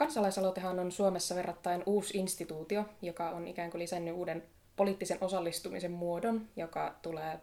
[0.00, 4.42] kansalaisaloitehan on Suomessa verrattain uusi instituutio, joka on ikään kuin lisännyt uuden
[4.76, 7.40] poliittisen osallistumisen muodon, joka tulee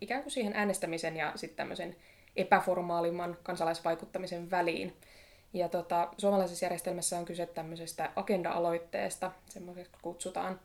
[0.00, 1.96] ikään kuin siihen äänestämisen ja sitten tämmöisen
[2.36, 4.96] epäformaalimman kansalaisvaikuttamisen väliin.
[5.52, 10.60] Ja tota, suomalaisessa järjestelmässä on kyse tämmöisestä agenda-aloitteesta, semmoiseksi kutsutaan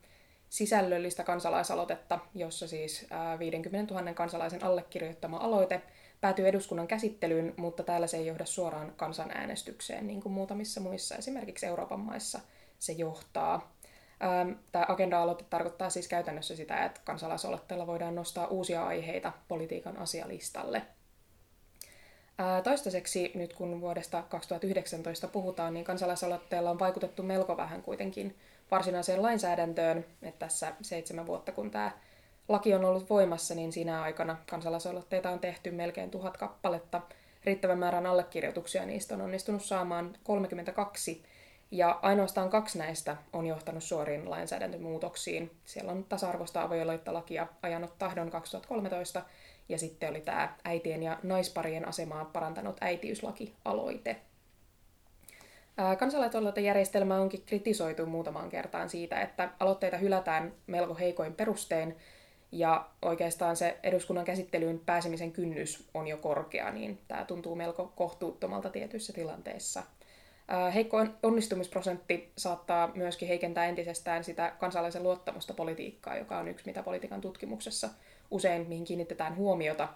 [0.49, 3.07] sisällöllistä kansalaisaloitetta, jossa siis
[3.39, 5.81] 50 000 kansalaisen allekirjoittama aloite
[6.21, 11.65] päätyy eduskunnan käsittelyyn, mutta täällä se ei johda suoraan kansanäänestykseen, niin kuin muutamissa muissa, esimerkiksi
[11.65, 12.39] Euroopan maissa
[12.79, 13.75] se johtaa.
[14.71, 20.81] Tämä agenda-aloite tarkoittaa siis käytännössä sitä, että kansalaisaloitteella voidaan nostaa uusia aiheita politiikan asialistalle.
[22.63, 28.35] Toistaiseksi, nyt kun vuodesta 2019 puhutaan, niin kansalaisaloitteella on vaikutettu melko vähän kuitenkin
[28.71, 30.05] varsinaiseen lainsäädäntöön.
[30.21, 31.91] Että tässä seitsemän vuotta, kun tämä
[32.47, 37.01] laki on ollut voimassa, niin siinä aikana kansalaisaloitteita on tehty melkein tuhat kappaletta.
[37.43, 41.23] Riittävän määrän allekirjoituksia niistä on onnistunut saamaan 32,
[41.71, 45.51] ja ainoastaan kaksi näistä on johtanut suoriin lainsäädäntömuutoksiin.
[45.65, 49.21] Siellä on tasa-arvoista avioliittolakia ajanut tahdon 2013,
[49.69, 54.15] ja sitten oli tämä äitien ja naisparien asemaa parantanut äitiyslaki-aloite.
[55.99, 61.95] Kansalaisaloitejärjestelmää onkin kritisoitu muutamaan kertaan siitä, että aloitteita hylätään melko heikoin perustein,
[62.55, 68.69] ja oikeastaan se eduskunnan käsittelyyn pääsemisen kynnys on jo korkea, niin tämä tuntuu melko kohtuuttomalta
[68.69, 69.83] tietyissä tilanteissa.
[70.73, 77.21] Heikko onnistumisprosentti saattaa myöskin heikentää entisestään sitä kansalaisen luottamusta politiikkaa, joka on yksi, mitä politiikan
[77.21, 77.89] tutkimuksessa
[78.31, 79.87] usein mihin kiinnitetään huomiota.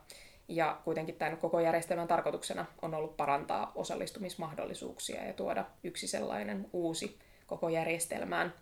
[0.48, 7.20] Ja kuitenkin tämän koko järjestelmän tarkoituksena on ollut parantaa osallistumismahdollisuuksia ja tuoda yksi sellainen uusi
[7.48, 8.54] koko järjestelmään.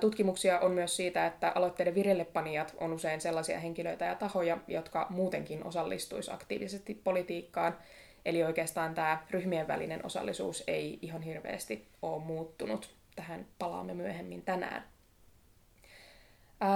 [0.00, 5.66] Tutkimuksia on myös siitä, että aloitteiden vireillepanijat on usein sellaisia henkilöitä ja tahoja, jotka muutenkin
[5.66, 7.76] osallistuisi aktiivisesti politiikkaan.
[8.24, 12.94] Eli oikeastaan tämä ryhmien välinen osallisuus ei ihan hirveästi ole muuttunut.
[13.16, 14.84] Tähän palaamme myöhemmin tänään.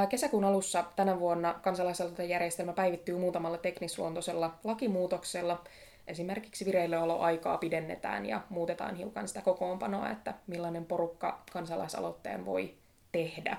[0.08, 5.64] Kesäkuun alussa tänä vuonna kansalaisaloitejärjestelmä päivittyy muutamalla teknisluontoisella lakimuutoksella.
[6.06, 12.74] Esimerkiksi vireilleoloaikaa pidennetään ja muutetaan hiukan sitä kokoonpanoa, että millainen porukka kansalaisaloitteen voi
[13.16, 13.56] tehdä.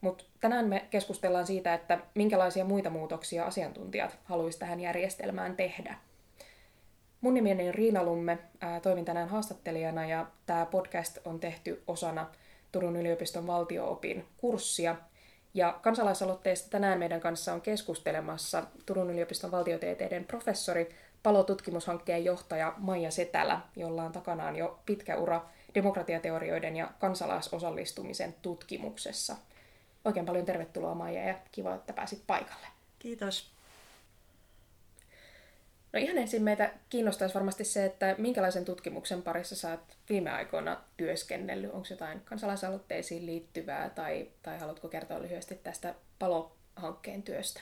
[0.00, 5.94] Mutta tänään me keskustellaan siitä, että minkälaisia muita muutoksia asiantuntijat haluaisivat tähän järjestelmään tehdä.
[7.20, 8.38] Mun nimeni on Riina Lumme,
[8.82, 12.26] toimin tänään haastattelijana ja tämä podcast on tehty osana
[12.72, 14.96] Turun yliopiston valtioopin kurssia–
[15.54, 20.88] ja kansalaisaloitteesta tänään meidän kanssa on keskustelemassa Turun yliopiston valtiotieteiden professori,
[21.22, 29.36] palotutkimushankkeen johtaja Maija Setälä, jolla on takanaan jo pitkä ura demokratiateorioiden ja kansalaisosallistumisen tutkimuksessa.
[30.04, 32.66] Oikein paljon tervetuloa Maija ja kiva, että pääsit paikalle.
[32.98, 33.50] Kiitos.
[35.92, 40.80] No ihan ensin meitä kiinnostaisi varmasti se, että minkälaisen tutkimuksen parissa sä oot viime aikoina
[40.96, 41.72] työskennellyt.
[41.72, 47.60] Onko jotain kansalaisaloitteisiin liittyvää tai, tai haluatko kertoa lyhyesti tästä palohankkeen työstä?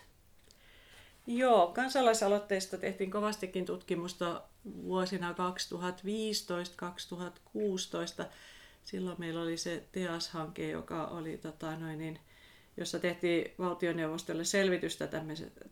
[1.26, 5.36] Joo, kansalaisaloitteista tehtiin kovastikin tutkimusta vuosina 2015-2016.
[8.84, 12.20] Silloin meillä oli se TEAS-hanke, joka oli tota, noin niin,
[12.76, 15.08] jossa tehtiin valtioneuvostolle selvitystä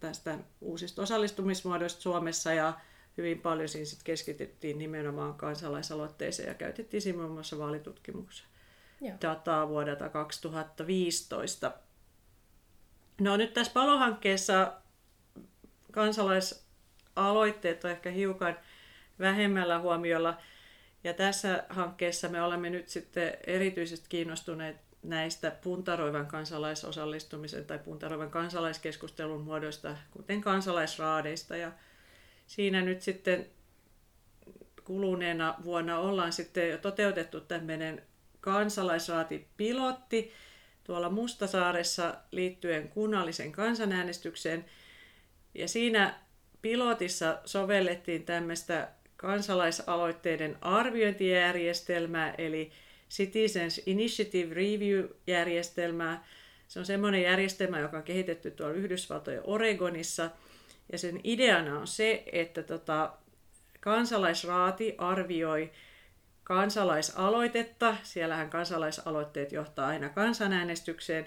[0.01, 2.73] tästä uusista osallistumismuodoista Suomessa ja
[3.17, 8.47] hyvin paljon siinä sit keskityttiin nimenomaan kansalaisaloitteeseen ja käytettiin siinä muun muassa vaalitutkimuksen
[9.01, 9.17] Joo.
[9.23, 11.73] dataa vuodelta 2015.
[13.21, 14.73] No nyt tässä palohankkeessa
[15.94, 18.59] kansalaisaloitteet on ehkä hiukan
[19.19, 20.38] vähemmällä huomiolla.
[21.05, 29.41] Ja tässä hankkeessa me olemme nyt sitten erityisesti kiinnostuneet näistä puntaroivan kansalaisosallistumisen tai puntaroivan kansalaiskeskustelun
[29.41, 31.56] muodoista, kuten kansalaisraadeista.
[31.56, 31.72] Ja
[32.47, 33.47] siinä nyt sitten
[34.84, 38.03] kuluneena vuonna ollaan sitten jo toteutettu tämmöinen
[38.41, 40.32] kansalaisraatipilotti
[40.84, 44.65] tuolla Mustasaaressa liittyen kunnallisen kansanäänestykseen.
[45.55, 46.15] Ja siinä
[46.63, 52.73] pilotissa sovellettiin tämmöistä kansalaisaloitteiden arviointijärjestelmää, eli
[53.11, 56.25] Citizens Initiative Review-järjestelmää.
[56.69, 60.31] Se on semmoinen järjestelmä, joka on kehitetty tuolla Yhdysvaltojen Oregonissa.
[60.93, 63.12] Ja sen ideana on se, että tota,
[63.81, 65.71] kansalaisraati arvioi
[66.45, 67.97] kansalaisaloitetta.
[68.03, 71.27] Siellähän kansalaisaloitteet johtaa aina kansanäänestykseen.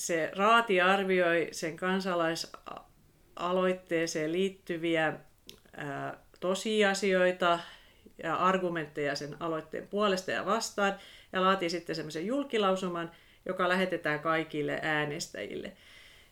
[0.00, 5.12] Se raati arvioi sen kansalaisaloitteeseen liittyviä
[5.76, 7.58] ää, tosiasioita,
[8.22, 10.94] ja argumentteja sen aloitteen puolesta ja vastaan
[11.32, 13.10] ja laatii sitten semmoisen julkilausuman,
[13.46, 15.72] joka lähetetään kaikille äänestäjille.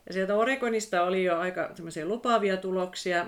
[0.07, 3.27] Ja sieltä Oregonista oli jo aika semmoisia lupaavia tuloksia.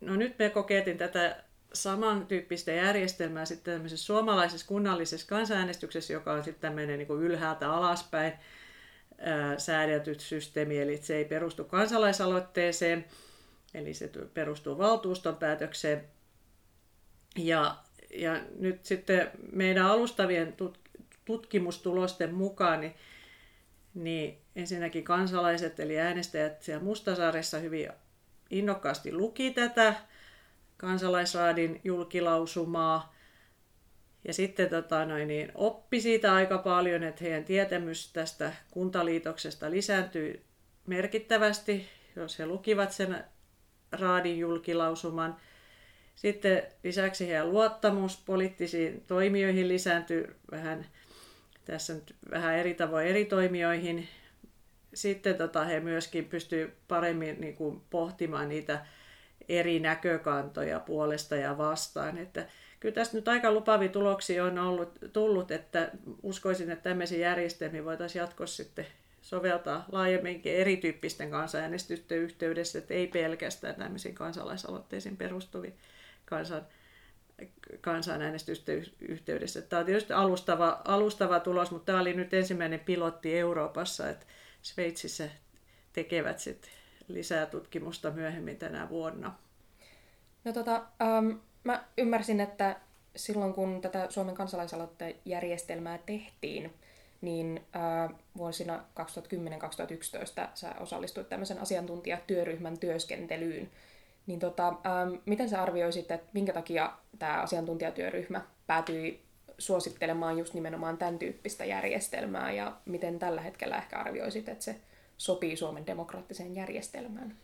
[0.00, 1.36] No nyt me kokeiltiin tätä
[1.72, 8.32] samantyyppistä järjestelmää sitten tämmöisessä suomalaisessa kunnallisessa kansanäänestyksessä, joka on sitten tämmöinen niin ylhäältä alaspäin
[9.20, 13.04] ää, säädelty systeemi, eli se ei perustu kansalaisaloitteeseen,
[13.74, 16.04] eli se perustuu valtuuston päätökseen.
[17.36, 17.76] Ja,
[18.14, 20.56] ja nyt sitten meidän alustavien
[21.24, 22.94] tutkimustulosten mukaan, niin,
[23.94, 27.88] niin ensinnäkin kansalaiset eli äänestäjät siellä Mustasaaressa hyvin
[28.50, 29.94] innokkaasti luki tätä
[30.76, 33.14] kansalaisraadin julkilausumaa.
[34.24, 40.44] Ja sitten tota, noin, niin, oppi siitä aika paljon, että heidän tietämys tästä kuntaliitoksesta lisääntyi
[40.86, 41.86] merkittävästi,
[42.16, 43.24] jos he lukivat sen
[43.92, 45.36] raadin julkilausuman.
[46.14, 50.86] Sitten lisäksi heidän luottamus poliittisiin toimijoihin lisääntyi vähän,
[51.64, 54.08] tässä nyt vähän eri tavoin eri toimijoihin.
[54.94, 58.86] Sitten tota, he myöskin pystyivät paremmin niin kuin, pohtimaan niitä
[59.48, 62.18] eri näkökantoja puolesta ja vastaan.
[62.18, 62.46] Että
[62.80, 65.90] kyllä tässä nyt aika lupavia tuloksia on ollut, tullut, että
[66.22, 68.86] uskoisin, että tämmöisiä järjestelmiä voitaisiin jatkossa sitten
[69.22, 75.70] soveltaa laajemminkin erityyppisten kansanäänestysten yhteydessä, että ei pelkästään tämmöisiin kansalaisaloitteisiin perustuvia
[76.24, 76.66] kansan,
[77.80, 79.62] kansanäänestysten yhteydessä.
[79.62, 84.26] Tämä on tietysti alustava, alustava tulos, mutta tämä oli nyt ensimmäinen pilotti Euroopassa, että
[84.62, 85.28] Sveitsissä
[85.92, 86.70] tekevät sitten
[87.08, 89.34] lisää tutkimusta myöhemmin tänä vuonna.
[90.44, 90.86] No tota,
[91.64, 92.76] mä ymmärsin, että
[93.16, 96.74] silloin kun tätä Suomen kansalaisaloittajärjestelmää tehtiin,
[97.20, 103.70] niin äh, vuosina 2010-2011 sä osallistuit tämmöisen asiantuntijatyöryhmän työskentelyyn.
[104.26, 109.20] Niin tota, ähm, miten sä arvioisit, että minkä takia tämä asiantuntijatyöryhmä päätyi
[109.58, 114.76] suosittelemaan just nimenomaan tämän tyyppistä järjestelmää ja miten tällä hetkellä ehkä arvioisit, että se
[115.16, 117.36] sopii Suomen demokraattiseen järjestelmään?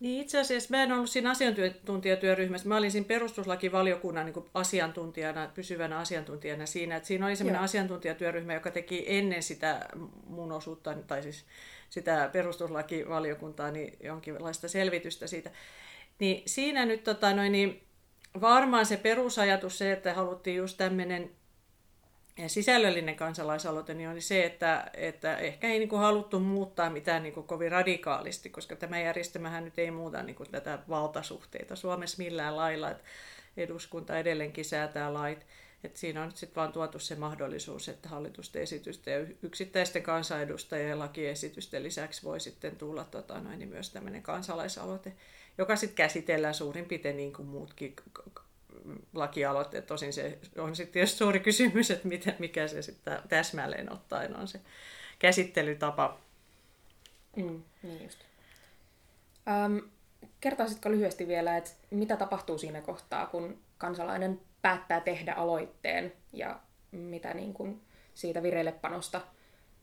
[0.00, 2.68] Niin itse asiassa mä en ollut siinä asiantuntijatyöryhmässä.
[2.68, 6.96] Mä olin siinä perustuslakivaliokunnan niin asiantuntijana, pysyvänä asiantuntijana siinä.
[6.96, 9.88] Että siinä oli sellainen asiantuntijatyöryhmä, joka teki ennen sitä
[10.26, 11.44] mun osuutta, tai siis
[11.90, 15.50] sitä perustuslakivaliokuntaa, niin jonkinlaista selvitystä siitä.
[16.18, 17.82] Niin siinä nyt tota, noin, niin
[18.40, 21.30] varmaan se perusajatus se, että haluttiin just tämmöinen
[22.46, 27.32] sisällöllinen kansalaisaloite niin oli se, että, että ehkä ei niin kuin haluttu muuttaa mitään niin
[27.32, 32.56] kuin kovin radikaalisti, koska tämä järjestelmähän nyt ei muuta niin kuin tätä valtasuhteita Suomessa millään
[32.56, 33.04] lailla, että
[33.56, 35.46] eduskunta edelleenkin säätää lait.
[35.84, 40.98] että siinä on nyt sitten vaan tuotu se mahdollisuus, että hallitusten esitysten ja yksittäisten kansanedustajien
[40.98, 45.12] lakiesitysten lisäksi voi sitten tulla tota, noin, niin myös tämmöinen kansalaisaloite,
[45.58, 47.94] joka sitten käsitellään suurin piirtein niin kuin muutkin
[49.14, 49.86] lakialoitteet.
[49.86, 54.48] Tosin se on sitten tietysti suuri kysymys, että miten, mikä se sitten täsmälleen ottaen on
[54.48, 54.60] se
[55.18, 56.18] käsittelytapa.
[57.36, 58.18] Mm, niin just.
[59.48, 59.78] Ähm,
[60.40, 67.34] kertoisitko lyhyesti vielä, että mitä tapahtuu siinä kohtaa, kun kansalainen päättää tehdä aloitteen ja mitä
[67.34, 67.80] niin kuin
[68.14, 69.20] siitä vireillepanosta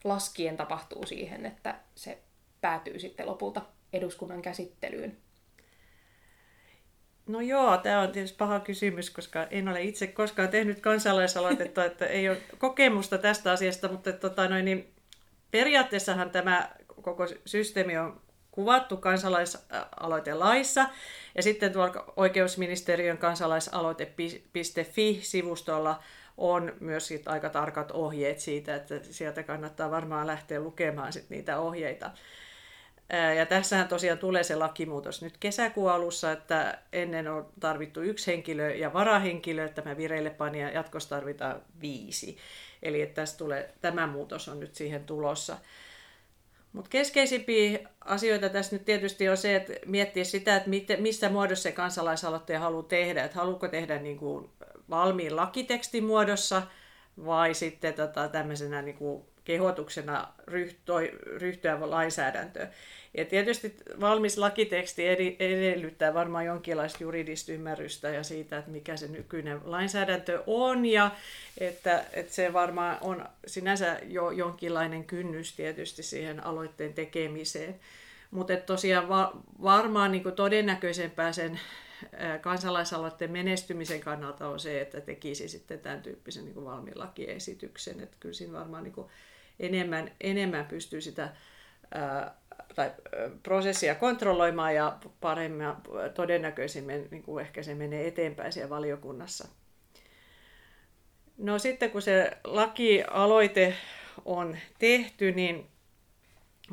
[0.04, 2.18] laskien tapahtuu siihen, että se
[2.62, 3.62] päätyy sitten lopulta
[3.94, 5.18] eduskunnan käsittelyyn?
[7.28, 12.06] No joo, tämä on tietysti paha kysymys, koska en ole itse koskaan tehnyt kansalaisaloitetta, että
[12.06, 14.94] ei ole kokemusta tästä asiasta, mutta tota noin, niin
[15.52, 16.70] periaatteessahan tämä
[17.02, 20.90] koko systeemi on kuvattu kansalaisaloitelaissa
[21.36, 26.04] ja sitten tuolla oikeusministeriön kansalaisaloite.fi-sivustolla
[26.38, 32.12] on myös aika tarkat ohjeet siitä, että sieltä kannattaa varmaan lähteä lukemaan sit niitä ohjeita.
[33.38, 38.76] Ja tässähän tosiaan tulee se lakimuutos nyt kesäkuun alussa, että ennen on tarvittu yksi henkilö
[38.76, 42.38] ja varahenkilö, tämä vireillepani ja jatkossa tarvitaan viisi.
[42.84, 45.58] Eli että tässä tulee, tämä muutos on nyt siihen tulossa.
[46.74, 50.70] Mutta keskeisimpiä asioita tässä nyt tietysti on se, että miettiä sitä, että
[51.00, 53.24] missä muodossa se kansalaisaloitteen haluaa tehdä.
[53.24, 54.50] Että haluuko tehdä niin kuin
[54.90, 56.62] valmiin lakitekstin muodossa
[57.26, 60.28] vai sitten tota, tämmöisenä niin kuin kehotuksena
[61.38, 62.70] ryhtyä lainsäädäntöön.
[63.18, 65.08] Ja tietysti valmis lakiteksti
[65.40, 71.12] edellyttää varmaan jonkinlaista juridista ymmärrystä ja siitä, että mikä se nykyinen lainsäädäntö on ja
[71.58, 77.80] että, että se varmaan on sinänsä jo jonkinlainen kynnys tietysti siihen aloitteen tekemiseen.
[78.32, 81.60] Mutta tosiaan va- varmaan niin todennäköisempää sen
[82.42, 88.00] kansalaisaloitteen menestymisen kannalta on se, että tekisi sitten tämän tyyppisen niin valmiin lakiesityksen.
[88.00, 89.06] Että kyllä siinä varmaan niin
[89.60, 91.30] enemmän, enemmän pystyy sitä
[91.94, 92.36] ää,
[92.76, 92.92] tai
[93.44, 95.68] prosessia kontrolloimaan ja paremmin
[96.14, 99.48] todennäköisimmin niin kuin ehkä se menee eteenpäin siellä valiokunnassa.
[101.38, 103.76] No sitten kun se lakialoite
[104.26, 105.68] on tehty, niin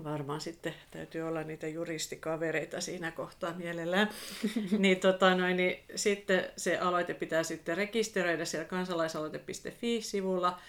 [0.04, 4.08] varmaan sitten täytyy olla niitä juristikavereita siinä kohtaa mielellään,
[4.78, 10.60] niin, tota noin, niin sitten se aloite pitää sitten rekisteröidä siellä kansalaisaloite.fi-sivulla.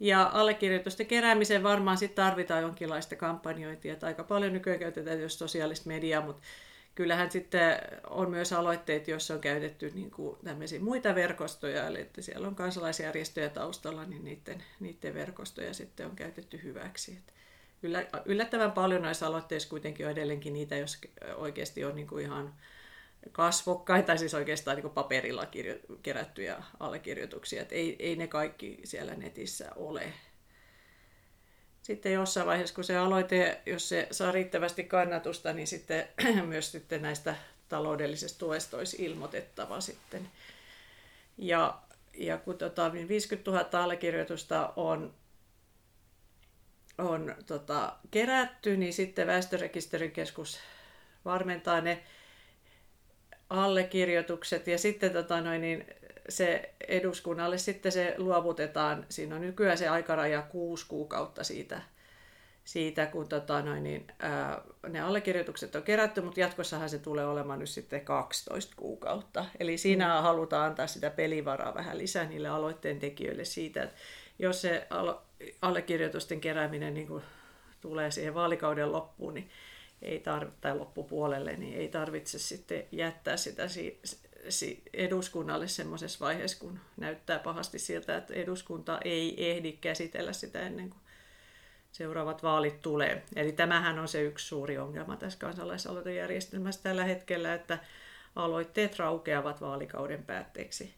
[0.00, 5.88] Ja allekirjoitusten keräämiseen varmaan sitten tarvitaan jonkinlaista kampanjointia, että aika paljon nykyään käytetään jos sosiaalista
[5.88, 6.42] mediaa, mutta
[6.94, 7.78] kyllähän sitten
[8.10, 10.36] on myös aloitteet, joissa on käytetty niin kuin
[10.80, 16.60] muita verkostoja, eli että siellä on kansalaisjärjestöjä taustalla, niin niiden, niiden verkostoja sitten on käytetty
[16.62, 17.18] hyväksi.
[17.18, 17.32] Että
[18.24, 20.98] yllättävän paljon näissä aloitteissa kuitenkin on edelleenkin niitä, jos
[21.36, 22.54] oikeasti on niin kuin ihan
[23.32, 27.62] kasvokkaita, siis oikeastaan niin paperilla kirjo- kerättyjä allekirjoituksia.
[27.62, 30.12] Että ei, ei ne kaikki siellä netissä ole.
[31.82, 36.08] Sitten jossain vaiheessa, kun se aloite, jos se saa riittävästi kannatusta, niin sitten
[36.46, 37.36] myös sitten näistä
[37.68, 40.30] taloudellisesta tuesta olisi ilmoitettava sitten.
[41.38, 41.78] Ja,
[42.14, 45.14] ja kun tota, 50 niin 000 allekirjoitusta on
[46.98, 50.58] on tota, kerätty, niin sitten väestörekisterikeskus
[51.24, 52.02] varmentaa ne
[53.50, 55.86] allekirjoitukset ja sitten tota noin, niin
[56.28, 59.06] se eduskunnalle sitten se luovutetaan.
[59.08, 61.82] Siinä on nykyään se aikaraja kuusi kuukautta siitä,
[62.64, 67.58] siitä kun tota noin, niin, ää, ne allekirjoitukset on kerätty, mutta jatkossahan se tulee olemaan
[67.58, 69.44] nyt sitten 12 kuukautta.
[69.60, 70.22] Eli siinä mm.
[70.22, 73.96] halutaan antaa sitä pelivaraa vähän lisää niille aloitteen tekijöille siitä, että
[74.38, 74.86] jos se
[75.62, 77.22] allekirjoitusten kerääminen niin kuin
[77.80, 79.50] tulee siihen vaalikauden loppuun, niin
[80.02, 84.00] ei tar- tai loppupuolelle, niin ei tarvitse sitten jättää sitä si-
[84.48, 90.90] si- eduskunnalle semmoisessa vaiheessa, kun näyttää pahasti siltä, että eduskunta ei ehdi käsitellä sitä ennen
[90.90, 91.00] kuin
[91.92, 93.22] seuraavat vaalit tulee.
[93.36, 97.78] Eli tämähän on se yksi suuri ongelma tässä kansalaisaloitejärjestelmässä tällä hetkellä, että
[98.36, 100.94] aloitteet raukeavat vaalikauden päätteeksi.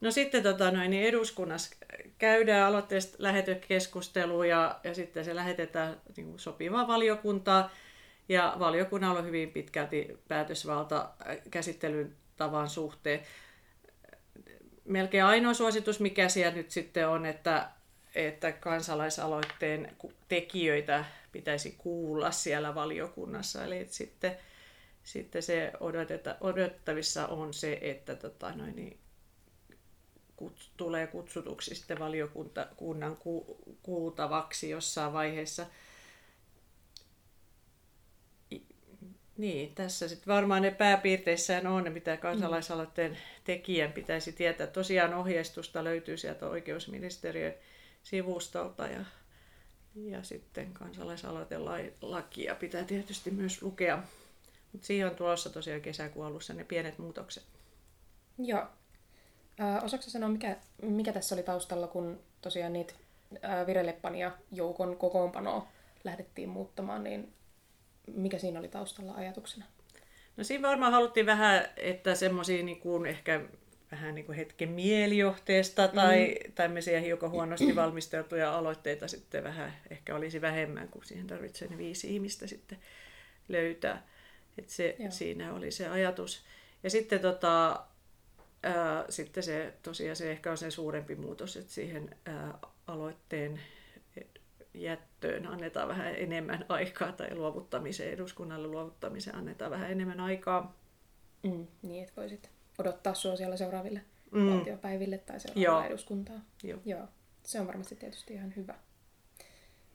[0.00, 1.76] No sitten tota, noin, niin eduskunnassa
[2.18, 7.70] käydään aloitteesta lähetekeskustelua ja, ja sitten se lähetetään niin kuin sopivaa valiokuntaa.
[8.28, 11.10] Ja valiokunnalla on hyvin pitkälti päätösvalta
[11.50, 13.20] käsittelyn tavan suhteen.
[14.84, 17.70] Melkein ainoa suositus, mikä siellä nyt sitten on, että,
[18.14, 19.96] että kansalaisaloitteen
[20.28, 23.64] tekijöitä pitäisi kuulla siellä valiokunnassa.
[23.64, 24.36] Eli sitten,
[25.04, 28.98] sitten se odoteta, odotettavissa on se, että tota, noin, niin
[30.36, 35.66] kut, tulee kutsutuksi sitten valiokunnan ku, kuultavaksi jossain vaiheessa.
[39.38, 44.66] Niin, tässä sitten varmaan ne pääpiirteissään on ne, mitä kansalaisaloitteen tekijän pitäisi tietää.
[44.66, 47.54] Tosiaan ohjeistusta löytyy sieltä oikeusministeriön
[48.02, 49.04] sivustolta ja,
[49.94, 54.02] ja sitten kansalaisaloitelakia pitää tietysti myös lukea.
[54.72, 57.44] Mutta siihen on tulossa tosiaan kesäkuun alussa ne pienet muutokset.
[58.38, 58.66] Joo,
[59.60, 62.94] Äh, osaatko sanoa, mikä, mikä tässä oli taustalla, kun tosiaan niitä
[63.44, 65.68] äh, joukon kokoonpanoa
[66.04, 67.32] lähdettiin muuttamaan, niin
[68.14, 69.64] mikä siinä oli taustalla ajatuksena?
[70.36, 73.40] No siinä varmaan haluttiin vähän, että semmoisia niin kuin ehkä
[73.92, 76.52] vähän niin kuin hetken mielijohteesta tai mm.
[76.52, 82.14] tämmöisiä hiukan huonosti valmisteltuja aloitteita sitten vähän ehkä olisi vähemmän, kun siihen tarvitsee ne viisi
[82.14, 82.78] ihmistä sitten
[83.48, 84.06] löytää.
[84.58, 86.44] Että se, siinä oli se ajatus.
[86.82, 87.84] Ja sitten tota,
[88.62, 93.60] ää, sitten se tosiaan se ehkä on se suurempi muutos, että siihen ää, aloitteen
[94.82, 100.76] jättöön annetaan vähän enemmän aikaa tai luovuttamiseen, eduskunnalle luovuttamiseen annetaan vähän enemmän aikaa.
[101.42, 104.50] Mm, niin, että voisit odottaa sua siellä seuraaville mm.
[104.50, 106.40] valtiopäiville tai seuraaville eduskuntaa.
[106.62, 106.80] Joo.
[106.84, 107.08] Joo.
[107.42, 108.74] Se on varmasti tietysti ihan hyvä.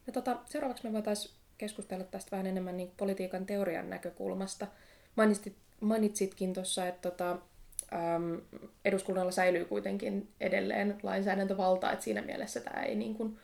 [0.08, 4.68] Ja tota, seuraavaksi me voitaisiin keskustella tästä vähän enemmän niin politiikan teorian näkökulmasta.
[5.16, 8.42] Mainitsit, mainitsitkin tuossa, että tota, äm,
[8.86, 13.40] eduskunnalla säilyy kuitenkin edelleen lainsäädäntövalta, että siinä mielessä tämä ei niin kuin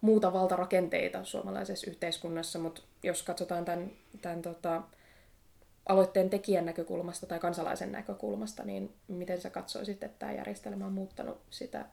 [0.00, 3.90] muuta valtarakenteita suomalaisessa yhteiskunnassa, mutta jos katsotaan tämän,
[4.22, 4.82] tämän tota,
[5.88, 11.40] aloitteen tekijän näkökulmasta tai kansalaisen näkökulmasta, niin miten sä katsoisit, että tämä järjestelmä on muuttanut
[11.50, 11.86] sitä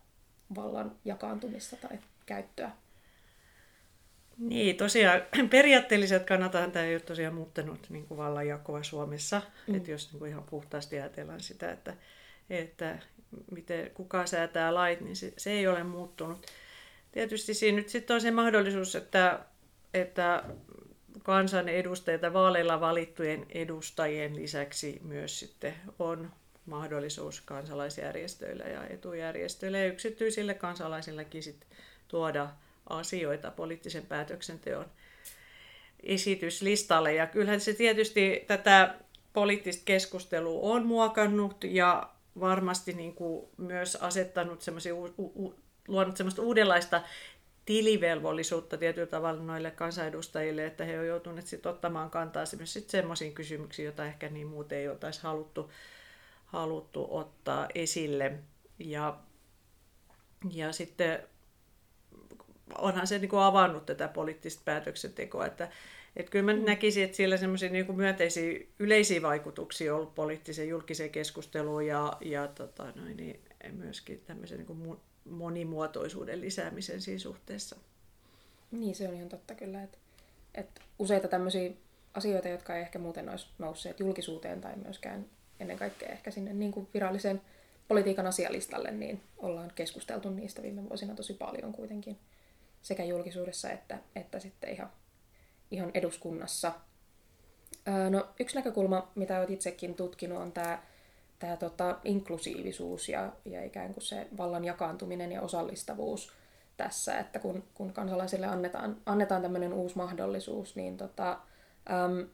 [0.55, 2.71] vallan jakaantumista tai käyttöä?
[4.37, 9.41] Niin, tosiaan periaatteelliset kannatahan tämä ei ole tosiaan muuttanut niin kuin vallanjakoa Suomessa.
[9.67, 9.75] Mm.
[9.75, 11.93] Että jos niin kuin ihan puhtaasti ajatellaan sitä, että,
[12.49, 12.97] että
[13.51, 16.45] miten, kuka säätää lait, niin se, se ei ole muuttunut.
[17.13, 19.39] Tietysti siinä nyt sitten on se mahdollisuus, että,
[19.93, 20.43] että
[21.23, 26.31] kansan edustajia vaaleilla valittujen edustajien lisäksi myös sitten on
[26.65, 31.67] mahdollisuus kansalaisjärjestöillä ja etujärjestöillä ja yksityisille kansalaisillekin sit
[32.07, 32.49] tuoda
[32.89, 34.85] asioita poliittisen päätöksenteon
[36.03, 37.13] esityslistalle.
[37.13, 38.95] Ja kyllähän se tietysti tätä
[39.33, 44.93] poliittista keskustelua on muokannut ja varmasti niin kuin myös asettanut semmoisia,
[45.87, 47.01] luonut semmoista uudenlaista
[47.65, 53.85] tilivelvollisuutta tietyllä tavalla noille kansanedustajille, että he ovat joutuneet sit ottamaan kantaa myös semmoisiin kysymyksiin,
[53.85, 55.71] joita ehkä niin muuten ei oltaisi haluttu,
[56.45, 58.33] haluttu ottaa esille.
[58.79, 59.17] Ja,
[60.53, 61.19] ja sitten
[62.77, 65.69] onhan se niin kuin avannut tätä poliittista päätöksentekoa, että
[66.15, 66.65] että kyllä mä mm.
[66.65, 72.47] näkisin, että sillä semmoisia niin myönteisiä yleisiä vaikutuksia on ollut poliittiseen julkiseen keskusteluun ja, ja
[72.47, 73.39] tota, noin, niin
[73.71, 74.79] myöskin tämmöisen niin kuin
[75.25, 77.75] monimuotoisuuden lisäämisen siinä suhteessa.
[78.71, 79.97] Niin, se on ihan totta kyllä, että,
[80.55, 81.71] että useita tämmöisiä
[82.13, 85.25] asioita, jotka ei ehkä muuten olisi nousseet julkisuuteen tai myöskään
[85.59, 87.41] ennen kaikkea ehkä sinne niin kuin virallisen
[87.87, 92.19] politiikan asialistalle, niin ollaan keskusteltu niistä viime vuosina tosi paljon kuitenkin
[92.81, 94.91] sekä julkisuudessa että, että sitten ihan,
[95.71, 96.71] ihan eduskunnassa.
[98.09, 100.83] no, yksi näkökulma, mitä olet itsekin tutkinut, on tämä
[101.43, 106.31] tämä tota, inklusiivisuus ja, ja ikään kuin se vallan jakaantuminen ja osallistavuus
[106.77, 111.31] tässä, että kun, kun kansalaisille annetaan, annetaan tämmöinen uusi mahdollisuus, niin tota,
[111.91, 112.27] äm,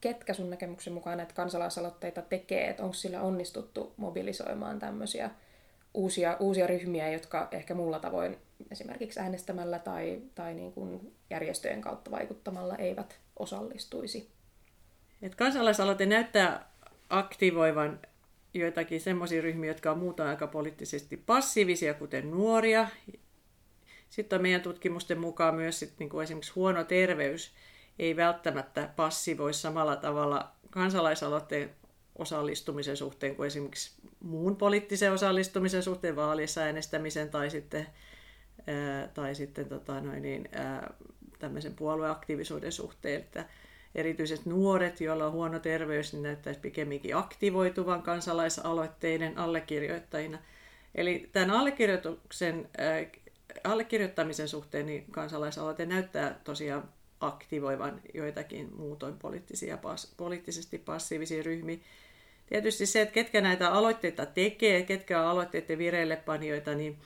[0.00, 5.30] ketkä sun näkemyksen mukaan näitä kansalaisaloitteita tekee, että onko sillä onnistuttu mobilisoimaan tämmöisiä
[5.94, 8.36] uusia, uusia ryhmiä, jotka ehkä muulla tavoin
[8.70, 14.30] esimerkiksi äänestämällä tai, tai niin kuin järjestöjen kautta vaikuttamalla eivät osallistuisi.
[15.22, 16.66] Et kansalaisaloite näyttää
[17.10, 18.00] aktivoivan
[18.60, 22.88] joitakin semmoisia ryhmiä, jotka on muuta aika poliittisesti passiivisia, kuten nuoria.
[24.08, 27.54] Sitten on meidän tutkimusten mukaan myös sit, niin kuin esimerkiksi huono terveys
[27.98, 31.70] ei välttämättä passivoi samalla tavalla kansalaisaloitteen
[32.18, 37.86] osallistumisen suhteen kuin esimerkiksi muun poliittisen osallistumisen suhteen vaaleissa äänestämisen tai sitten,
[38.66, 40.94] ää, tai sitten tota noin, niin, ää,
[41.38, 43.20] tämmöisen puolueaktiivisuuden suhteen.
[43.20, 43.44] Että
[43.96, 50.38] Erityisesti nuoret, joilla on huono terveys, niin näyttäisi pikemminkin aktivoituvan kansalaisaloitteiden allekirjoittajina.
[50.94, 53.06] Eli tämän allekirjoituksen, äh,
[53.64, 56.88] allekirjoittamisen suhteen niin kansalaisaloite näyttää tosiaan
[57.20, 59.78] aktivoivan joitakin muutoin poliittisia,
[60.16, 61.76] poliittisesti passiivisia ryhmiä.
[62.46, 66.96] Tietysti se, että ketkä näitä aloitteita tekee, ketkä on aloitteiden vireillepanijoita, niin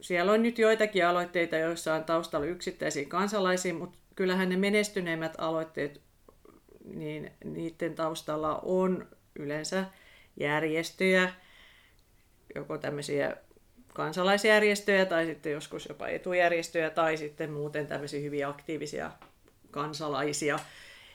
[0.00, 6.00] siellä on nyt joitakin aloitteita, joissa on taustalla yksittäisiä kansalaisia, mutta kyllähän ne menestyneimmät aloitteet,
[6.84, 9.84] niin niiden taustalla on yleensä
[10.36, 11.32] järjestöjä,
[12.54, 13.36] joko tämmöisiä
[13.94, 19.10] kansalaisjärjestöjä tai sitten joskus jopa etujärjestöjä tai sitten muuten tämmöisiä hyvin aktiivisia
[19.70, 20.58] kansalaisia.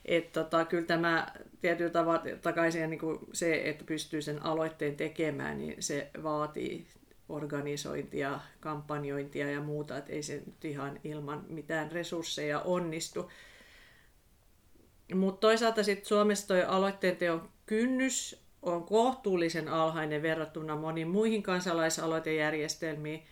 [0.05, 1.27] Että tota, kyllä tämä
[1.61, 6.87] tietyllä tavalla takaisin niin kuin se, että pystyy sen aloitteen tekemään, niin se vaatii
[7.33, 13.31] organisointia, kampanjointia ja muuta, että ei se nyt ihan ilman mitään resursseja onnistu.
[15.15, 23.23] Mutta toisaalta sitten Suomessa tuo aloitteen teon kynnys on kohtuullisen alhainen verrattuna moniin muihin kansalaisaloitejärjestelmiin.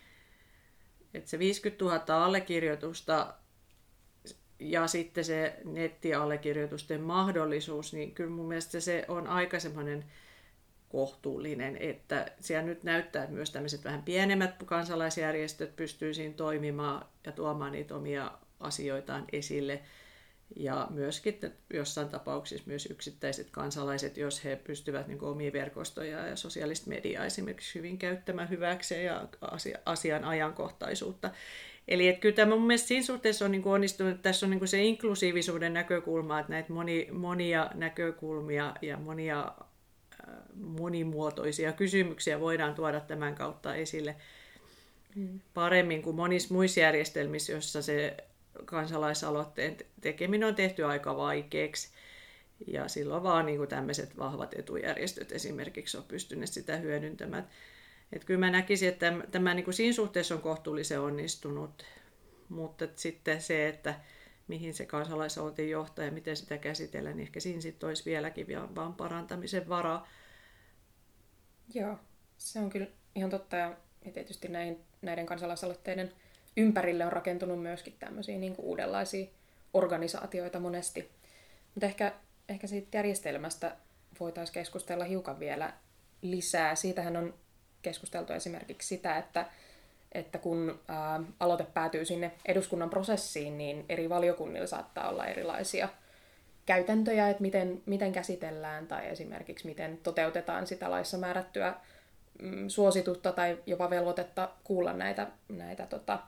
[1.14, 3.34] Et se 50 000 allekirjoitusta
[4.60, 10.06] ja sitten se nettiallekirjoitusten mahdollisuus, niin kyllä mun mielestä se on aika semmoinen
[10.92, 17.32] kohtuullinen, että siellä nyt näyttää, että myös tämmöiset vähän pienemmät kansalaisjärjestöt pystyy siinä toimimaan ja
[17.32, 19.82] tuomaan niitä omia asioitaan esille.
[20.56, 21.40] Ja myöskin
[21.74, 27.80] jossain tapauksissa myös yksittäiset kansalaiset, jos he pystyvät niin omia verkostoja ja sosiaalista mediaa esimerkiksi
[27.80, 29.28] hyvin käyttämään hyväkseen ja
[29.86, 31.32] asian ajankohtaisuutta.
[31.88, 34.50] Eli että kyllä tämä mun mielestä siinä suhteessa on niin kuin onnistunut, että tässä on
[34.50, 39.52] niin kuin se inklusiivisuuden näkökulma, että näitä moni, monia näkökulmia ja monia
[40.56, 44.16] monimuotoisia kysymyksiä voidaan tuoda tämän kautta esille
[45.16, 45.40] mm.
[45.54, 48.18] paremmin kuin monissa muissa järjestelmissä, joissa se
[48.66, 51.90] kansalaisaloitteen tekeminen on tehty aika vaikeaksi.
[52.68, 57.48] Ja silloin vaan niin kuin tämmöiset vahvat etujärjestöt esimerkiksi on pystyneet sitä hyödyntämään.
[58.14, 61.86] Et kyllä mä näkisin, että tämä, tämä niin kuin siinä suhteessa on kohtuullisen onnistunut,
[62.50, 63.96] mutta sitten se, että
[64.48, 68.94] mihin se kansalaisaloite johtaa ja miten sitä käsitellään, niin ehkä siinä sitten olisi vieläkin vaan
[68.94, 70.08] parantamisen varaa.
[71.74, 71.98] Joo,
[72.38, 73.76] se on kyllä ihan totta ja
[74.14, 76.12] tietysti näin, näiden kansalaisaloitteiden
[76.58, 79.28] ympärille on rakentunut myöskin tämmöisiä niin kuin uudenlaisia
[79.74, 81.10] organisaatioita monesti.
[81.76, 82.14] Mutta ehkä,
[82.50, 83.76] ehkä siitä järjestelmästä
[84.20, 85.74] voitaisiin keskustella hiukan vielä
[86.22, 86.76] lisää.
[86.76, 87.34] Siitähän on
[87.82, 89.46] keskusteltu esimerkiksi sitä, että
[90.12, 95.90] että kun ää, aloite päätyy sinne eduskunnan prosessiin, niin eri valiokunnilla saattaa olla erilaisia
[96.72, 101.74] käytäntöjä, että miten, miten käsitellään tai esimerkiksi miten toteutetaan sitä laissa määrättyä
[102.42, 106.20] mm, suositusta tai jopa velvoitetta kuulla näitä, näitä tota,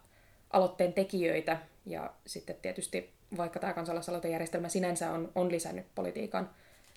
[0.49, 1.57] aloitteen tekijöitä.
[1.85, 6.49] Ja sitten tietysti vaikka tämä kansalaisaloitejärjestelmä sinänsä on, on lisännyt politiikan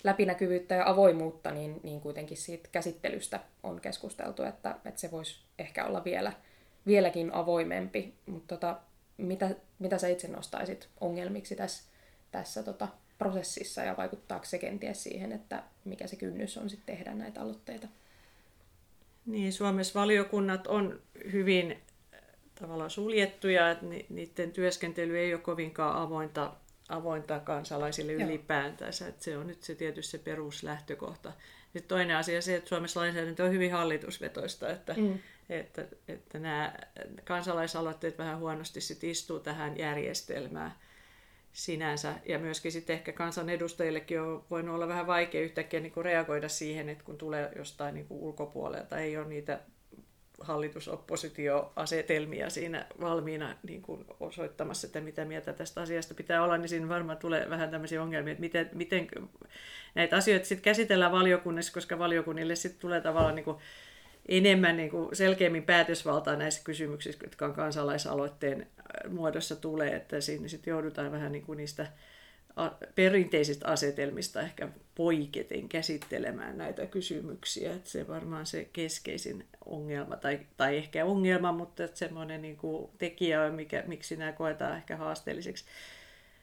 [0.03, 5.85] läpinäkyvyyttä ja avoimuutta, niin, niin kuitenkin siitä käsittelystä on keskusteltu, että, että se voisi ehkä
[5.85, 6.33] olla vielä
[6.87, 8.13] vieläkin avoimempi.
[8.25, 8.77] Mutta tota,
[9.17, 11.83] mitä, mitä sä itse nostaisit ongelmiksi tässä,
[12.31, 17.13] tässä tota, prosessissa ja vaikuttaako se kenties siihen, että mikä se kynnys on sitten tehdä
[17.13, 17.87] näitä aloitteita?
[19.25, 20.99] Niin, Suomessa valiokunnat on
[21.31, 21.77] hyvin
[22.59, 26.53] tavallaan suljettuja, että niiden työskentely ei ole kovinkaan avointa,
[26.89, 28.29] avointa kansalaisille Joo.
[28.29, 29.07] ylipäätänsä.
[29.07, 31.33] Että se on nyt se tietysti se peruslähtökohta.
[31.63, 35.19] Sitten toinen asia on se, että Suomessa lainsäädäntö on hyvin hallitusvetoista, että, mm.
[35.49, 36.73] että, että nämä
[37.23, 40.71] kansalaisaloitteet vähän huonosti sit istuu tähän järjestelmään
[41.57, 42.13] sinänsä.
[42.25, 47.03] Ja myöskin sitten ehkä kansanedustajillekin on voinut olla vähän vaikea yhtäkkiä niin reagoida siihen, että
[47.03, 49.59] kun tulee jostain niin kuin ulkopuolelta, ei ole niitä
[50.39, 56.89] hallitusoppositioasetelmia siinä valmiina niin kuin osoittamassa, että mitä mieltä tästä asiasta pitää olla, niin siinä
[56.89, 59.07] varmaan tulee vähän tämmöisiä ongelmia, että miten, miten
[59.95, 63.57] näitä asioita sitten käsitellään valiokunnassa, koska valiokunnille sitten tulee tavallaan niin kuin
[64.27, 68.67] enemmän niin kuin selkeämmin päätösvaltaa näissä kysymyksissä, jotka on kansalaisaloitteen
[69.09, 71.87] muodossa tulee, että siinä sitten joudutaan vähän niin kuin niistä
[72.95, 77.73] perinteisistä asetelmista ehkä poiketen käsittelemään näitä kysymyksiä.
[77.73, 82.89] Että se varmaan se keskeisin ongelma, tai, tai ehkä ongelma, mutta että semmoinen niin kuin
[82.97, 85.65] tekijä, mikä, miksi nämä koetaan ehkä haasteelliseksi.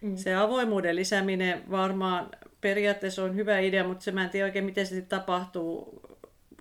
[0.01, 0.17] Mm.
[0.17, 4.87] Se avoimuuden lisääminen varmaan periaatteessa on hyvä idea, mutta se mä en tiedä oikein, miten
[4.87, 6.01] se tapahtuu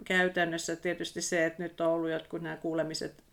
[0.05, 0.75] käytännössä.
[0.75, 3.23] Tietysti se, että nyt on ollut jotkut nämä kuulemiset,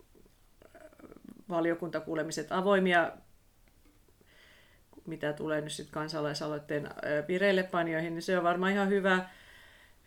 [1.48, 3.12] valiokuntakuulemiset avoimia
[5.06, 6.90] mitä tulee nyt sitten kansalaisaloitteen
[7.28, 9.28] vireillepanijoihin, niin se on varmaan ihan hyvä,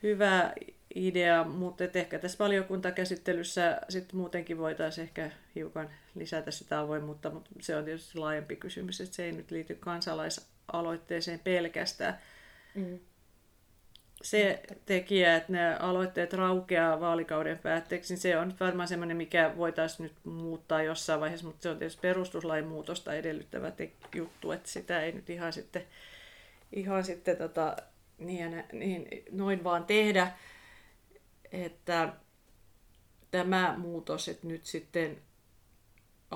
[0.03, 0.53] hyvä
[0.95, 7.75] idea, mutta ehkä tässä valiokuntakäsittelyssä sitten muutenkin voitaisiin ehkä hiukan lisätä sitä avoimuutta, mutta se
[7.75, 12.19] on tietysti laajempi kysymys, että se ei nyt liity kansalaisaloitteeseen pelkästään.
[12.75, 12.99] Mm
[14.23, 20.03] se tekijä, että ne aloitteet raukeaa vaalikauden päätteeksi, niin se on varmaan semmoinen, mikä voitaisiin
[20.03, 23.71] nyt muuttaa jossain vaiheessa, mutta se on tietysti perustuslain muutosta edellyttävä
[24.15, 25.83] juttu, että sitä ei nyt ihan sitten,
[26.71, 27.75] ihan sitten tota,
[28.17, 30.31] niin, niin, noin vaan tehdä,
[31.51, 32.13] että
[33.31, 35.17] tämä muutos, että nyt sitten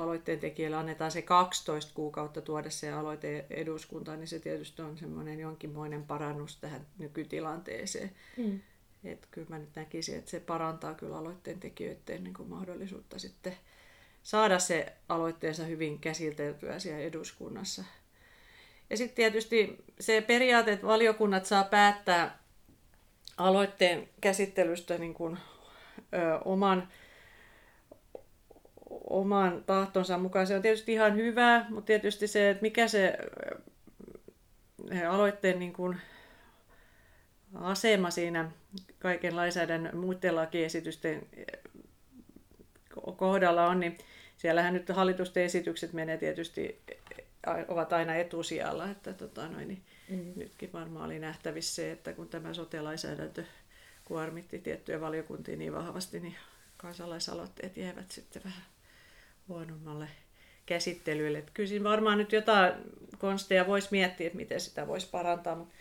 [0.03, 5.39] aloitteen tekijälle annetaan se 12 kuukautta tuoda se aloite eduskuntaan, niin se tietysti on semmoinen
[5.39, 8.11] jonkinmoinen parannus tähän nykytilanteeseen.
[8.37, 8.59] Mm.
[9.03, 13.57] Et kyllä mä nyt näkisin, että se parantaa kyllä aloitteen tekijöiden niin kuin mahdollisuutta sitten
[14.23, 17.83] saada se aloitteensa hyvin käsiteltyä siellä eduskunnassa.
[18.89, 22.39] Ja sitten tietysti se periaate, että valiokunnat saa päättää
[23.37, 25.37] aloitteen käsittelystä niin kuin,
[26.13, 26.87] ö, oman
[29.09, 30.47] oman tahtonsa mukaan.
[30.47, 33.17] Se on tietysti ihan hyvä, mutta tietysti se, että mikä se
[35.09, 35.97] aloitteen niin kuin
[37.53, 38.51] asema siinä
[38.99, 41.27] kaiken lainsäädännön muiden lakiesitysten
[43.17, 43.97] kohdalla on, niin
[44.37, 46.81] siellähän nyt hallitusten esitykset menee tietysti,
[47.67, 50.33] ovat aina etusijalla, että tota noin, niin mm.
[50.35, 53.43] nytkin varmaan oli nähtävissä se, että kun tämä sote-lainsäädäntö
[54.05, 56.35] kuormitti tiettyjä valiokuntia niin vahvasti, niin
[56.77, 58.63] kansalaisaloitteet jäävät sitten vähän
[59.47, 60.07] huonommalle
[60.65, 61.37] käsittelylle.
[61.37, 62.73] Että kyllä siinä varmaan nyt jotain
[63.17, 65.73] konsteja voisi miettiä, että miten sitä voisi parantaa, mutta,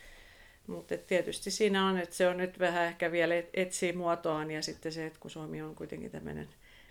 [0.67, 4.93] mutta tietysti siinä on, että se on nyt vähän ehkä vielä etsii muotoaan ja sitten
[4.93, 6.49] se, että kun Suomi on kuitenkin tämmöinen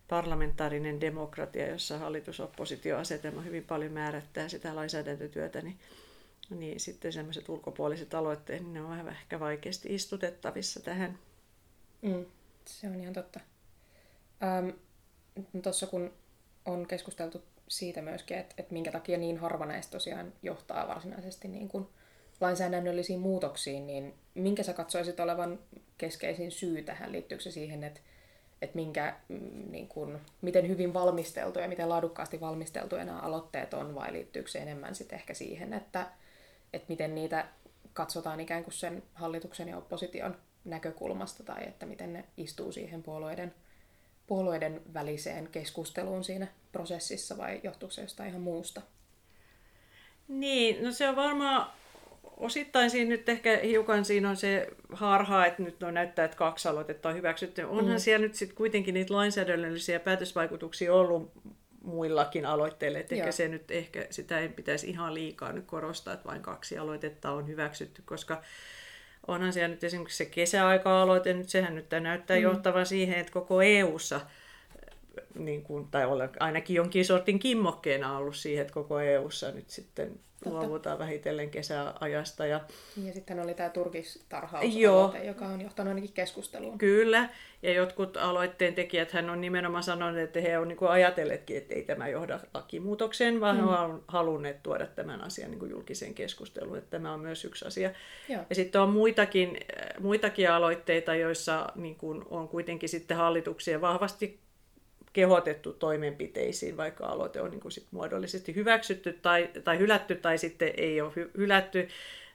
[0.08, 5.80] parlamentaarinen demokratia, jossa hallitusoppositioasetelma hyvin paljon määrättää sitä lainsäädäntötyötä, niin,
[6.50, 11.20] niin sitten semmoiset ulkopuoliset aloitteet, niin ne on vähän ehkä vaikeasti istutettavissa tähän.
[12.02, 12.26] Mm,
[12.66, 13.40] se on ihan totta.
[14.44, 14.70] Ähm,
[15.64, 16.14] Tuossa kun
[16.66, 21.68] on keskusteltu siitä myöskin, että, että minkä takia niin harva näistä tosiaan johtaa varsinaisesti niin
[21.68, 21.88] kuin
[22.42, 25.60] lainsäädännöllisiin muutoksiin, niin minkä sä katsoisit olevan
[25.98, 27.12] keskeisin syy tähän?
[27.12, 28.00] Liittyykö se siihen, että,
[28.62, 34.14] että minkä, mm, niin kuin, miten hyvin valmisteltuja, miten laadukkaasti valmisteltuja nämä aloitteet on, vai
[34.14, 36.08] liittyykö se enemmän sitten ehkä siihen, että,
[36.74, 37.48] että miten niitä
[37.94, 43.54] katsotaan ikään kuin sen hallituksen ja opposition näkökulmasta, tai että miten ne istuu siihen puolueiden
[44.28, 48.82] puolueiden väliseen keskusteluun siinä prosessissa vai johtuuko se jostain ihan muusta?
[50.28, 51.72] Niin, no se on varmaan
[52.38, 56.68] osittain siinä nyt ehkä hiukan siinä on se harha, että nyt on näyttää, että kaksi
[56.68, 57.62] aloitetta on hyväksytty.
[57.62, 58.00] Onhan mm.
[58.00, 61.32] siellä nyt sitten kuitenkin niitä lainsäädännöllisiä päätösvaikutuksia ollut
[61.84, 66.30] muillakin aloitteille, että ehkä se nyt ehkä sitä ei pitäisi ihan liikaa nyt korostaa, että
[66.30, 68.42] vain kaksi aloitetta on hyväksytty, koska
[69.28, 72.44] onhan siellä nyt esimerkiksi se kesäaika-aloite, nyt sehän nyt näyttää mm.
[72.44, 74.22] johtavan siihen, että koko EU-ssa
[75.40, 80.20] niin kuin, tai olla ainakin jonkin sortin kimmokkeena ollut siihen, että koko EU-ssa nyt sitten
[80.44, 80.60] Totta.
[80.60, 82.46] luovutaan vähitellen kesäajasta.
[82.46, 82.62] Ja,
[83.06, 85.16] ja sitten oli tämä turkistarhaus, Joo.
[85.24, 86.78] joka on johtanut ainakin keskusteluun.
[86.78, 87.30] Kyllä,
[87.64, 91.84] ja jotkut aloitteen tekijät hän on nimenomaan sanonut, että he on niin ajatelleetkin, että ei
[91.84, 93.64] tämä johda lakimuutokseen, vaan mm.
[93.64, 97.92] he on halunneet tuoda tämän asian niin julkiseen keskusteluun, että tämä on myös yksi asia.
[98.30, 98.42] Joo.
[98.50, 99.58] Ja sitten on muitakin,
[100.00, 104.45] muitakin aloitteita, joissa niin kuin on kuitenkin sitten hallituksia vahvasti
[105.16, 110.74] kehotettu toimenpiteisiin, vaikka aloite on niin kuin sit muodollisesti hyväksytty tai, tai hylätty tai sitten
[110.78, 111.88] ei ole hy, hylätty,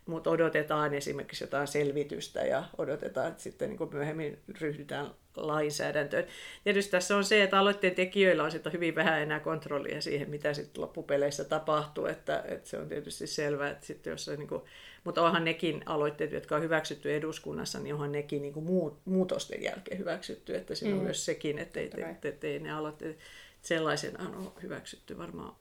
[0.06, 6.26] mutta odotetaan esimerkiksi jotain selvitystä ja odotetaan, että sitten niin kuin myöhemmin ryhdytään lainsäädäntöön.
[6.64, 10.54] Tietysti tässä on se, että aloitteen tekijöillä on sitten hyvin vähän enää kontrollia siihen, mitä
[10.54, 14.62] sitten loppupeleissä tapahtuu, että, että se on tietysti selvää, että sitten jos se niin kuin,
[15.04, 19.62] mutta onhan nekin aloitteet, jotka on hyväksytty eduskunnassa, niin onhan nekin niin kuin muut, muutosten
[19.62, 20.98] jälkeen hyväksytty, että siinä mm.
[20.98, 23.18] on myös sekin, että ei, te, te, te, ne aloitteet
[23.62, 25.56] sellaisenaan ole hyväksytty varmaan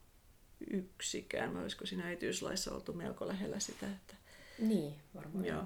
[0.71, 4.15] yksikään, vai olisiko siinä äitiyslaissa oltu melko lähellä sitä, että
[4.60, 5.45] niin, varmaan.
[5.45, 5.63] Joo.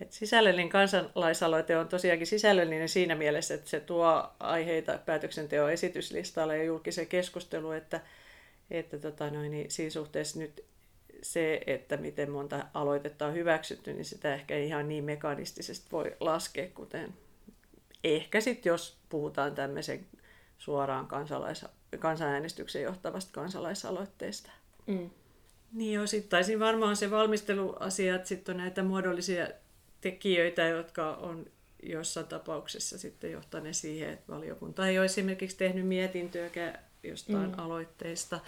[0.00, 6.64] Et sisällöllinen kansalaisaloite on tosiaankin sisällöllinen siinä mielessä, että se tuo aiheita päätöksenteon esityslistalle ja
[6.64, 8.00] julkiseen keskusteluun, että,
[8.70, 10.64] että tota noin, niin siinä suhteessa nyt
[11.22, 16.68] se, että miten monta aloitetta on hyväksytty, niin sitä ehkä ihan niin mekanistisesti voi laskea,
[16.74, 17.14] kuten
[18.04, 20.06] ehkä sitten jos puhutaan tämmöisen
[20.58, 21.66] suoraan kansalais-
[21.98, 24.50] kansanäänestyksen johtavasta kansalaisaloitteesta.
[24.86, 25.10] Mm.
[25.72, 29.48] Niin osittaisin varmaan se valmisteluasia, että sitten on näitä muodollisia
[30.04, 31.46] tekijöitä, jotka on
[31.82, 37.58] jossain tapauksessa sitten johtaneet siihen, että valiokunta ei ole esimerkiksi tehnyt mietintöäkään jostain mm.
[37.58, 38.40] aloitteista.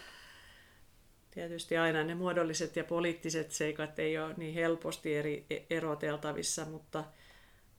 [1.31, 7.05] Tietysti aina ne muodolliset ja poliittiset seikat ei ole niin helposti eri, eroteltavissa, mutta,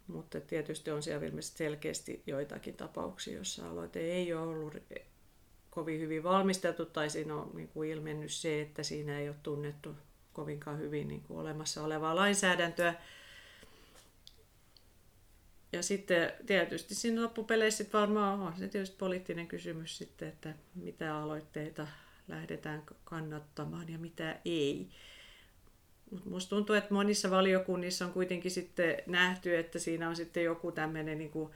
[0.07, 4.75] mutta tietysti on siellä ilmeisesti selkeästi joitakin tapauksia, joissa aloite ei ole ollut
[5.69, 9.95] kovin hyvin valmisteltu tai siinä on niin kuin ilmennyt se, että siinä ei ole tunnettu
[10.33, 12.93] kovinkaan hyvin niin kuin olemassa olevaa lainsäädäntöä.
[15.73, 21.88] Ja sitten tietysti siinä loppupeleissä varmaan on se tietysti poliittinen kysymys sitten, että mitä aloitteita
[22.27, 24.89] lähdetään kannattamaan ja mitä ei.
[26.12, 30.71] Mutta musta tuntuu, että monissa valiokunnissa on kuitenkin sitten nähty, että siinä on sitten joku
[30.71, 31.51] tämmöinen niin kuin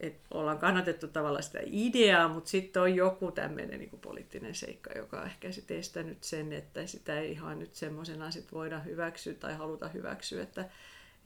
[0.00, 5.20] että ollaan kannatettu tavallaan sitä ideaa, mutta sitten on joku tämmöinen niin poliittinen seikka, joka
[5.20, 9.54] on ehkä sitten estänyt sen, että sitä ei ihan nyt semmoisena sit voida hyväksyä tai
[9.54, 10.64] haluta hyväksyä, että,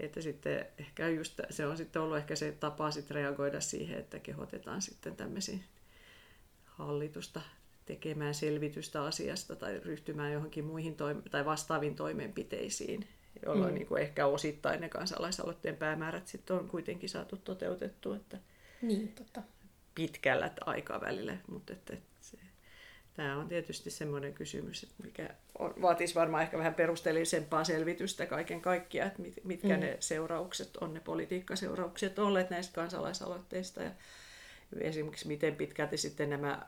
[0.00, 4.18] että sitten ehkä just se on sitten ollut ehkä se tapa sitten reagoida siihen, että
[4.18, 5.64] kehotetaan sitten tämmöisiin
[6.64, 7.40] hallitusta
[7.86, 13.08] tekemään selvitystä asiasta tai ryhtymään johonkin muihin toim- tai vastaaviin toimenpiteisiin,
[13.46, 13.74] jolloin mm.
[13.74, 18.16] niin kuin ehkä osittain ne kansalaisaloitteen päämäärät sitten on kuitenkin saatu toteutettua.
[18.16, 18.38] Että,
[18.82, 19.42] niin, totta.
[19.94, 22.11] pitkällä aikavälillä, mutta että, että
[23.14, 28.60] tämä on tietysti semmoinen kysymys, että mikä on, vaatisi varmaan ehkä vähän perusteellisempaa selvitystä kaiken
[28.60, 29.80] kaikkiaan, että mit, mitkä mm.
[29.80, 33.90] ne seuraukset on, ne politiikkaseuraukset olleet näistä kansalaisaloitteista ja
[34.80, 36.66] esimerkiksi miten pitkälti sitten nämä,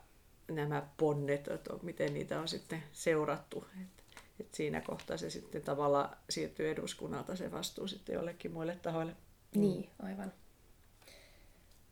[0.51, 3.67] nämä ponnet, että miten niitä on sitten seurattu.
[3.83, 4.03] Että,
[4.41, 9.13] että siinä kohtaa se sitten tavallaan siirtyy eduskunnalta se vastuu sitten jollekin muille tahoille.
[9.55, 10.33] Niin, aivan.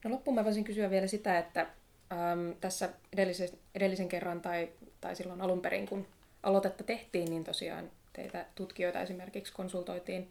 [0.05, 1.67] No loppuun mä voisin kysyä vielä sitä, että
[2.12, 4.68] äm, tässä edellisen, edellisen kerran tai,
[5.01, 6.07] tai silloin alun perin, kun
[6.42, 10.31] aloitetta tehtiin, niin tosiaan teitä tutkijoita esimerkiksi konsultoitiin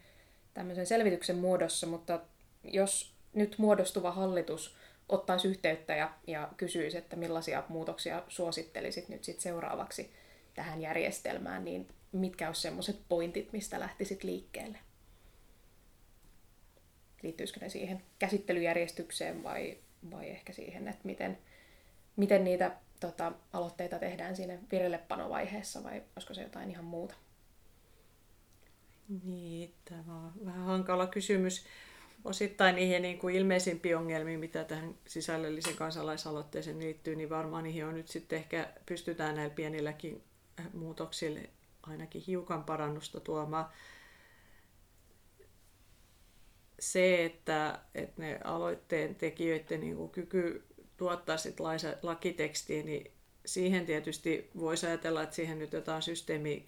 [0.53, 2.19] tämmöisen selvityksen muodossa, mutta
[2.63, 4.75] jos nyt muodostuva hallitus
[5.09, 10.13] ottaisi yhteyttä ja, ja kysyisi, että millaisia muutoksia suosittelisit nyt sit seuraavaksi
[10.53, 14.77] tähän järjestelmään, niin mitkä olisi semmoiset pointit, mistä lähtisit liikkeelle?
[17.23, 19.77] liittyisikö ne siihen käsittelyjärjestykseen vai,
[20.11, 21.37] vai ehkä siihen, että miten,
[22.15, 27.15] miten niitä tota, aloitteita tehdään siinä vireillepanovaiheessa vai olisiko se jotain ihan muuta?
[29.23, 31.65] Niin, tämä on vähän hankala kysymys.
[32.25, 37.93] Osittain niihin niin kuin ilmeisimpiin ongelmiin, mitä tähän sisällöllisen kansalaisaloitteeseen liittyy, niin varmaan niihin on
[37.93, 40.23] nyt sitten ehkä pystytään näillä pienilläkin
[40.73, 41.49] muutoksille
[41.83, 43.65] ainakin hiukan parannusta tuomaan
[46.79, 50.63] se, että, että ne aloitteen tekijöiden niin kuin kyky
[51.01, 51.57] tuottaa sit
[52.01, 53.11] lakitekstiä, niin
[53.45, 56.65] siihen tietysti voisi ajatella, että siihen nyt jotain systeemi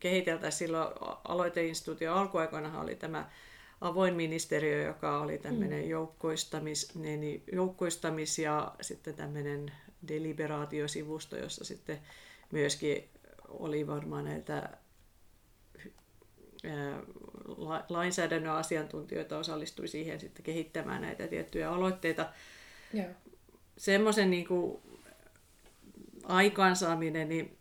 [0.00, 0.58] kehiteltäisiin.
[0.58, 0.94] Silloin
[1.24, 3.30] aloiteinstituution alkuaikoina oli tämä
[3.80, 5.90] avoin ministeriö, joka oli tämmöinen mm.
[5.90, 9.72] joukkoistamis, niin joukkoistamis ja sitten tämmöinen
[10.08, 11.98] deliberaatiosivusto, jossa sitten
[12.52, 13.08] myöskin
[13.48, 14.70] oli varmaan näitä
[17.88, 22.32] lainsäädännön asiantuntijoita osallistui siihen sitten kehittämään näitä tiettyjä aloitteita.
[22.94, 23.10] Yeah.
[23.78, 24.46] Semmoisen niin
[26.24, 27.58] aikaansaaminen, niin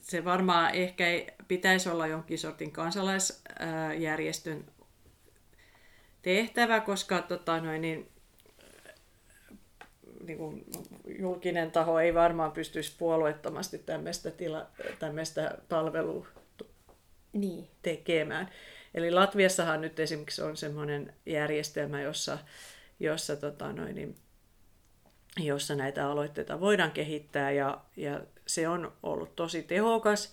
[0.00, 4.64] se varmaan ehkä ei, pitäisi olla jonkin sortin kansalaisjärjestön
[6.22, 8.08] tehtävä, koska tota, noin, niin,
[10.24, 10.64] niin kuin
[11.18, 14.66] julkinen taho ei varmaan pystyisi puolueettomasti tämmöistä, tila,
[14.98, 16.26] tämmöistä palvelua
[17.32, 17.68] niin.
[17.82, 18.48] tekemään.
[18.94, 22.38] Eli Latviassahan nyt esimerkiksi on semmoinen järjestelmä, jossa,
[23.00, 24.16] jossa, tota noin, niin,
[25.38, 30.32] jossa näitä aloitteita voidaan kehittää ja, ja se on ollut tosi tehokas.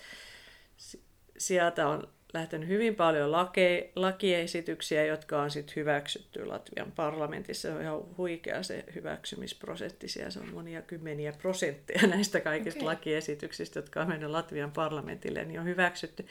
[1.37, 7.67] Sieltä on lähtenyt hyvin paljon lake, lakiesityksiä, jotka on sitten hyväksytty Latvian parlamentissa.
[7.67, 10.07] Se on ihan huikea se hyväksymisprosentti.
[10.07, 12.95] Siellä se on monia kymmeniä prosentteja näistä kaikista okay.
[12.95, 16.25] lakiesityksistä, jotka on mennyt Latvian parlamentille, niin on hyväksytty.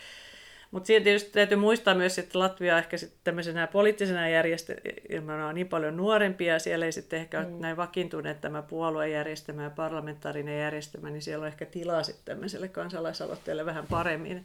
[0.70, 5.68] Mutta siinä tietysti täytyy muistaa myös, että Latvia ehkä sitten tämmöisenä poliittisena järjestelmänä on niin
[5.68, 7.46] paljon nuorempia, siellä ei sitten ehkä mm.
[7.46, 12.68] ole näin vakiintuneet tämä puoluejärjestelmä ja parlamentaarinen järjestelmä, niin siellä on ehkä tilaa sitten tämmöiselle
[12.68, 14.44] kansalaisaloitteelle vähän paremmin.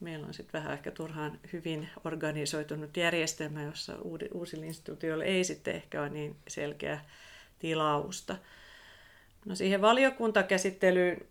[0.00, 3.92] Meillä on sitten vähän ehkä turhaan hyvin organisoitunut järjestelmä, jossa
[4.32, 7.00] uusille instituutioille ei sitten ehkä ole niin selkeä
[7.58, 8.36] tilausta.
[9.44, 11.26] No siihen valiokuntakäsittelyyn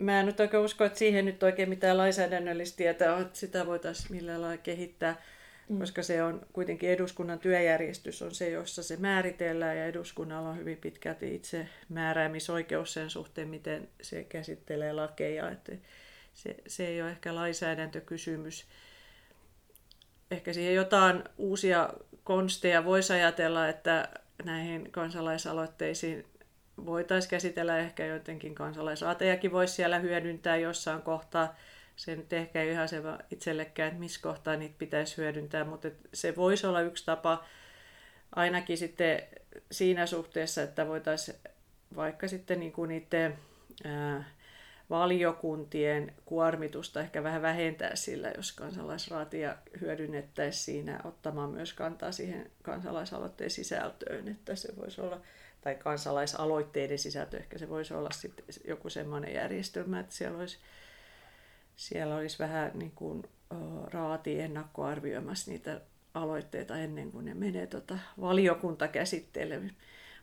[0.00, 3.66] mä en nyt oikein usko, että siihen nyt oikein mitään lainsäädännöllistä tietoa on, että sitä
[3.66, 5.22] voitaisiin millään lailla kehittää,
[5.68, 5.78] mm.
[5.78, 10.78] koska se on kuitenkin eduskunnan työjärjestys on se, jossa se määritellään ja eduskunnalla on hyvin
[10.78, 15.50] pitkälti itse määräämisoikeus sen suhteen, miten se käsittelee lakeja.
[15.50, 15.72] Että
[16.34, 18.66] se, se ei ole ehkä lainsäädäntökysymys.
[20.30, 21.90] Ehkä siihen jotain uusia
[22.24, 24.08] konsteja voisi ajatella, että
[24.44, 26.24] näihin kansalaisaloitteisiin
[26.86, 31.56] voitaisiin käsitellä ehkä jotenkin kansalaisaatejakin voisi siellä hyödyntää jossain kohtaa.
[31.96, 36.36] Se nyt ehkä ei ihan se itsellekään, että missä kohtaa niitä pitäisi hyödyntää, mutta se
[36.36, 37.44] voisi olla yksi tapa
[38.36, 39.22] ainakin sitten
[39.70, 41.38] siinä suhteessa, että voitaisiin
[41.96, 43.38] vaikka sitten niin kuin niiden
[43.84, 44.24] ää,
[44.90, 53.50] valiokuntien kuormitusta ehkä vähän vähentää sillä, jos kansalaisraatia hyödynnettäisiin siinä ottamaan myös kantaa siihen kansalaisaloitteen
[53.50, 55.20] sisältöön, että se voisi olla
[55.60, 60.58] tai kansalaisaloitteiden sisältö, ehkä se voisi olla sitten joku semmoinen järjestelmä, että siellä olisi,
[61.76, 63.22] siellä olisi vähän niin kuin
[63.92, 65.80] raati ennakkoarvioimassa niitä
[66.14, 69.72] aloitteita ennen kuin ne menee tota valiokuntakäsittelyyn.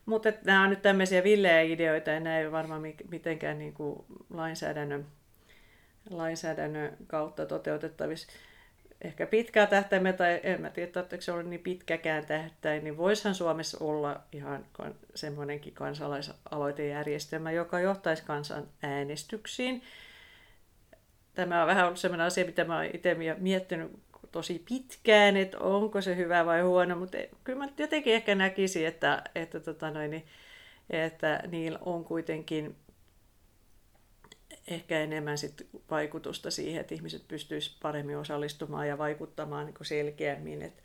[0.06, 5.06] Mutta nämä on nyt tämmöisiä villejä ideoita ja nämä ei varmaan mitenkään niin kuin lainsäädännön,
[6.10, 8.28] lainsäädännön kautta toteutettavissa
[9.02, 13.36] ehkä pitkää tähtäimellä, tai en mä tiedä, että se on niin pitkäkään tähtäin, niin voisihan
[13.36, 14.66] Suomessa olla ihan
[15.16, 19.84] semmoinenkin kansalaisaloitejärjestelmä, joka johtaisi kansan äänestyksiin.
[21.36, 23.92] Tämä on vähän ollut semmoinen asia, mitä mä olen itse miettinyt
[24.32, 29.24] tosi pitkään, että onko se hyvä vai huono, mutta kyllä mä jotenkin ehkä näkisin, että,
[29.36, 30.26] että, tota noin,
[30.90, 32.76] että niillä on kuitenkin
[34.68, 40.62] ehkä enemmän sit vaikutusta siihen, että ihmiset pystyisivät paremmin osallistumaan ja vaikuttamaan niin selkeämmin.
[40.62, 40.84] Et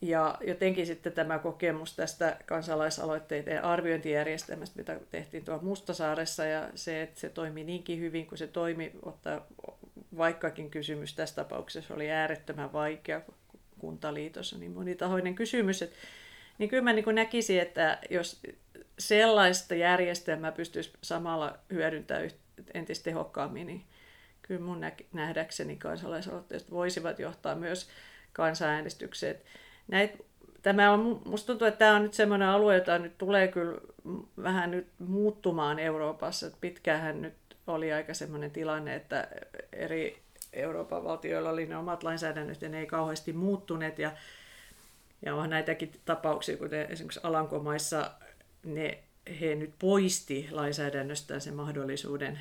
[0.00, 7.20] ja jotenkin sitten tämä kokemus tästä kansalaisaloitteiden arviointijärjestelmästä, mitä tehtiin tuolla Mustasaaressa, ja se, että
[7.20, 9.46] se toimi niinkin hyvin kuin se toimi, ottaa
[10.16, 13.34] vaikkakin kysymys tässä tapauksessa oli äärettömän vaikea, kun
[13.78, 15.96] kuntaliitos on niin monitahoinen kysymys, että,
[16.58, 18.40] niin kyllä mä niin näkisin, että jos
[18.98, 22.30] sellaista järjestelmää pystyisi samalla hyödyntämään
[22.74, 23.84] entistä tehokkaammin, niin
[24.42, 24.80] kyllä mun
[25.12, 27.88] nähdäkseni kansalaisaloitteet voisivat johtaa myös
[28.32, 29.36] kansanäänestykseen.
[29.88, 30.26] Näit,
[30.62, 33.78] tämä on, musta tuntuu, että tämä on nyt sellainen alue, jota nyt tulee kyllä
[34.42, 36.50] vähän nyt muuttumaan Euroopassa.
[36.60, 37.34] Pitkähän nyt
[37.66, 39.28] oli aika sellainen tilanne, että
[39.72, 43.98] eri Euroopan valtioilla oli ne omat lainsäädännöt ja ne ei kauheasti muuttuneet.
[43.98, 44.12] Ja,
[45.22, 48.10] ja on näitäkin tapauksia, kuten esimerkiksi Alankomaissa
[48.64, 48.98] ne,
[49.40, 52.40] he nyt poisti lainsäädännöstään sen mahdollisuuden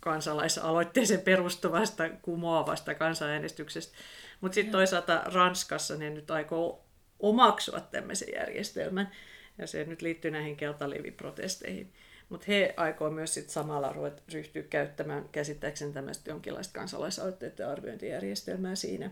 [0.00, 3.96] kansalaisaloitteeseen perustuvasta kumoavasta kansanäänestyksestä.
[4.40, 6.84] Mutta sitten toisaalta Ranskassa ne nyt aikoo
[7.20, 9.10] omaksua tämmöisen järjestelmän,
[9.58, 11.92] ja se nyt liittyy näihin keltaliiviprotesteihin.
[12.28, 13.94] Mutta he aikoo myös sit samalla
[14.32, 19.10] ryhtyä käyttämään käsittääkseni tämmöistä jonkinlaista kansalaisaloitteiden arviointijärjestelmää siinä.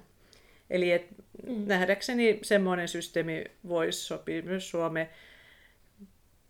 [0.70, 1.06] Eli et
[1.46, 1.62] mm.
[1.66, 5.08] nähdäkseni semmoinen systeemi voisi sopia myös Suomeen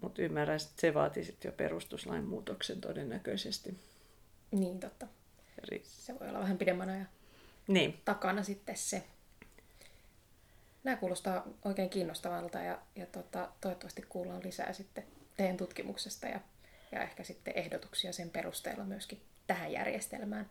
[0.01, 3.79] mutta ymmärrän, että se vaatii sitten jo perustuslain muutoksen todennäköisesti.
[4.51, 5.07] Niin, totta.
[5.69, 5.81] Eli...
[5.85, 7.09] Se voi olla vähän pidemmän ajan
[7.69, 8.01] niin.
[8.05, 9.03] takana sitten se.
[10.85, 15.05] Nämä kuulostaa oikein kiinnostavalta ja, ja tota, toivottavasti kuullaan lisää sitten
[15.37, 16.41] teidän tutkimuksesta ja,
[16.93, 20.51] ja ehkä sitten ehdotuksia sen perusteella myöskin tähän järjestelmään.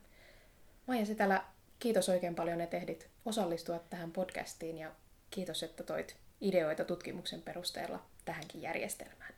[0.88, 1.43] Maija Sitälä,
[1.80, 4.91] kiitos oikein paljon, että ehdit osallistua tähän podcastiin ja
[5.30, 9.34] kiitos, että toit ideoita tutkimuksen perusteella tähänkin järjestelmään.